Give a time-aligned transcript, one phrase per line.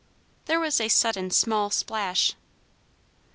[0.45, 2.33] There was a sudden small splash.